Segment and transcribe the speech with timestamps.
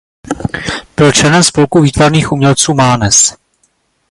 [0.95, 3.35] Byl členem Spolku výtvarných umělců Mánes.